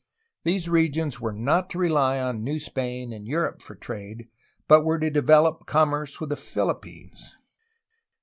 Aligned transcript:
These 0.43 0.67
regions 0.67 1.19
were 1.21 1.31
not 1.31 1.69
to 1.69 1.77
rely 1.77 2.19
on 2.19 2.43
New 2.43 2.59
Spain 2.59 3.13
and 3.13 3.27
Europe 3.27 3.61
for 3.61 3.75
trade, 3.75 4.29
but 4.67 4.83
were 4.83 4.97
to 4.97 5.11
develop 5.11 5.67
com 5.67 5.89
merce 5.91 6.19
with 6.19 6.31
the 6.31 6.37
Philippines. 6.37 7.37